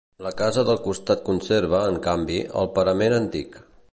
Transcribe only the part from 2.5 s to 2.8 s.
el